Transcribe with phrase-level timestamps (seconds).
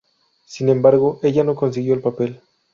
[0.47, 2.41] Sin embargo, ella no consiguió el papel.